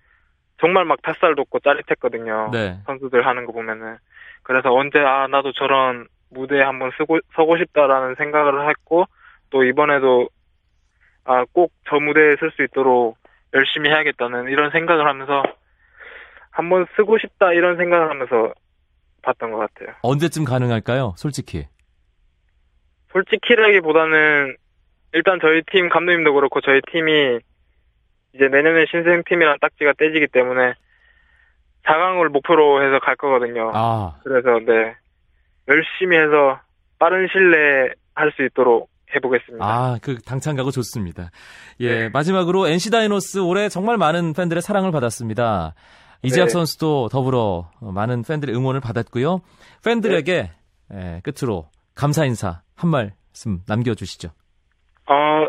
정말 0.60 0.84
막 0.84 1.00
닭살 1.02 1.34
돋고 1.34 1.60
짜릿했거든요. 1.60 2.50
네. 2.52 2.78
선수들 2.86 3.26
하는 3.26 3.44
거 3.46 3.52
보면은 3.52 3.96
그래서 4.42 4.72
언제 4.72 4.98
아 5.00 5.26
나도 5.26 5.52
저런 5.52 6.06
무대에 6.30 6.62
한번 6.62 6.90
쓰고 6.98 7.18
서고 7.34 7.56
싶다라는 7.56 8.14
생각을 8.16 8.68
했고 8.68 9.06
또 9.50 9.64
이번에도 9.64 10.28
아 11.24 11.44
꼭 11.54 11.70
저 11.88 11.96
무대에 11.98 12.36
쓸수 12.38 12.62
있도록 12.64 13.16
열심히 13.54 13.88
해야겠다는 13.88 14.48
이런 14.48 14.70
생각을 14.70 15.06
하면서 15.06 15.42
한번 16.54 16.86
쓰고 16.96 17.18
싶다 17.18 17.52
이런 17.52 17.76
생각을 17.76 18.08
하면서 18.10 18.54
봤던 19.22 19.50
것 19.50 19.58
같아요. 19.58 19.96
언제쯤 20.02 20.44
가능할까요? 20.44 21.14
솔직히. 21.16 21.66
솔직히라기보다는 23.12 24.56
일단 25.14 25.38
저희 25.42 25.62
팀 25.70 25.88
감독님도 25.88 26.32
그렇고 26.32 26.60
저희 26.60 26.80
팀이 26.92 27.40
이제 28.34 28.48
내년에 28.48 28.86
신생팀이랑 28.90 29.58
딱지가 29.60 29.94
떼지기 29.98 30.28
때문에 30.28 30.74
4강을 31.86 32.28
목표로 32.28 32.84
해서 32.84 33.00
갈 33.00 33.16
거거든요. 33.16 33.70
아, 33.74 34.16
그래서 34.22 34.58
네 34.64 34.94
열심히 35.68 36.16
해서 36.16 36.60
빠른 36.98 37.26
내에 37.26 37.90
할수 38.14 38.44
있도록 38.44 38.88
해보겠습니다. 39.14 39.64
아, 39.64 39.98
그 40.02 40.18
당찬 40.20 40.56
각오 40.56 40.70
좋습니다. 40.70 41.30
예, 41.80 41.88
네. 41.88 42.08
마지막으로 42.10 42.68
NC 42.68 42.90
다이노스 42.90 43.38
올해 43.38 43.68
정말 43.68 43.96
많은 43.96 44.32
팬들의 44.34 44.62
사랑을 44.62 44.92
받았습니다. 44.92 45.74
이재학 46.24 46.46
네. 46.46 46.52
선수도 46.52 47.08
더불어 47.08 47.70
많은 47.80 48.22
팬들의 48.22 48.54
응원을 48.54 48.80
받았고요. 48.80 49.42
팬들에게 49.84 50.50
예, 50.92 51.22
끝으로 51.22 51.68
감사 51.94 52.24
인사 52.24 52.62
한 52.74 52.90
말씀 52.90 53.60
남겨주시죠. 53.68 54.28
어, 55.06 55.48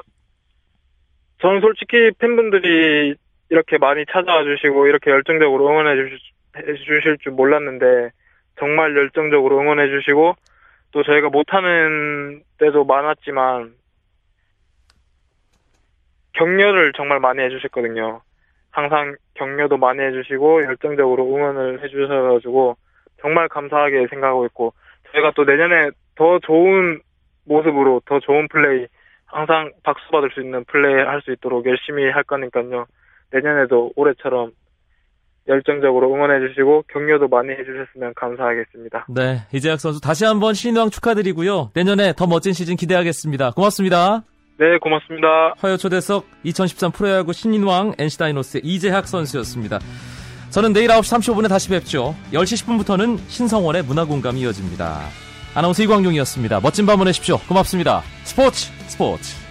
저는 1.42 1.62
솔직히 1.62 2.12
팬분들이 2.18 3.16
이렇게 3.50 3.78
많이 3.78 4.06
찾아와 4.12 4.44
주시고 4.44 4.88
이렇게 4.88 5.12
열정적으로 5.12 5.68
응원해 5.68 5.96
주실, 5.96 6.20
해 6.58 6.74
주실 6.76 7.18
줄 7.22 7.32
몰랐는데 7.34 8.12
정말 8.60 8.96
열정적으로 8.96 9.60
응원해 9.60 9.88
주시고 9.88 10.36
또 10.92 11.04
저희가 11.04 11.30
못하는 11.30 12.44
때도 12.58 12.86
많았지만 12.86 13.74
격려를 16.34 16.94
정말 16.94 17.20
많이 17.20 17.42
해주셨거든요. 17.42 18.22
항상 18.76 19.16
격려도 19.36 19.78
많이 19.78 20.02
해주시고 20.02 20.64
열정적으로 20.66 21.24
응원을 21.34 21.82
해주셔가지고 21.82 22.76
정말 23.22 23.48
감사하게 23.48 24.08
생각하고 24.10 24.46
있고 24.48 24.74
저희가 25.12 25.32
또 25.34 25.46
내년에 25.46 25.92
더 26.16 26.40
좋은 26.40 27.00
모습으로 27.46 28.02
더 28.06 28.20
좋은 28.20 28.50
플레이 28.50 28.88
항상 29.26 29.72
박수 29.84 30.04
받을 30.12 30.30
수 30.34 30.42
있는 30.42 30.66
플레이 30.66 30.94
할 31.06 31.22
수 31.22 31.32
있도록 31.32 31.66
열심히 31.66 32.10
할 32.12 32.24
거니까요. 32.24 32.86
내년에도 33.32 33.92
올해처럼 33.96 34.52
열정적으로 35.48 36.14
응원해 36.14 36.46
주시고 36.46 36.84
격려도 36.90 37.30
많이 37.30 37.52
해 37.52 37.64
주셨으면 37.64 38.14
감사하겠습니다. 38.16 39.06
네, 39.10 39.38
이재학 39.54 39.80
선수 39.80 40.02
다시 40.02 40.26
한번 40.26 40.54
신인왕 40.54 40.90
축하드리고요. 40.90 41.72
내년에 41.74 42.14
더 42.14 42.28
멋진 42.28 42.52
시즌 42.52 42.76
기대하겠습니다. 42.76 43.52
고맙습니다. 43.52 44.24
네, 44.58 44.78
고맙습니다. 44.80 45.54
화요 45.58 45.76
초대석 45.76 46.26
2013 46.44 46.92
프로야구 46.92 47.34
신인왕 47.34 47.96
NC 47.98 48.18
다이노스의 48.18 48.62
이재학 48.64 49.08
선수였습니다. 49.08 49.80
저는 50.50 50.72
내일 50.72 50.88
9시 50.88 51.20
35분에 51.20 51.50
다시 51.50 51.70
뵙죠. 51.70 52.16
10시 52.32 52.66
10분부터는 52.66 53.20
신성원의 53.28 53.84
문화공감이 53.84 54.40
이어집니다. 54.40 55.02
아나운서 55.54 55.84
이광용이었습니다. 55.84 56.62
멋진 56.62 56.86
밤 56.86 56.98
보내십시오. 56.98 57.38
고맙습니다. 57.40 58.02
스포츠 58.24 58.72
스포츠 58.88 59.45